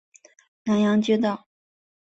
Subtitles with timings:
[0.63, 1.47] 南阳街道